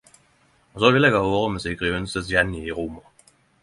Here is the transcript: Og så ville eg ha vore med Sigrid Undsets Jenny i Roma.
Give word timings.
Og 0.77 0.85
så 0.85 0.91
ville 0.95 1.11
eg 1.13 1.19
ha 1.19 1.31
vore 1.35 1.53
med 1.57 1.65
Sigrid 1.67 2.01
Undsets 2.01 2.35
Jenny 2.37 2.67
i 2.67 2.77
Roma. 2.83 3.09